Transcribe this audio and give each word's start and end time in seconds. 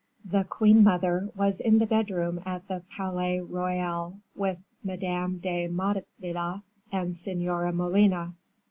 The 0.25 0.45
queen 0.45 0.81
mother 0.83 1.29
was 1.35 1.59
in 1.59 1.77
the 1.77 1.85
bedroom 1.85 2.41
at 2.43 2.67
the 2.67 2.81
Palais 2.97 3.39
Royal, 3.39 4.17
with 4.35 4.57
Madame 4.83 5.37
de 5.37 5.67
Motteville 5.67 6.63
and 6.91 7.15
Senora 7.15 7.71
Molina. 7.71 8.33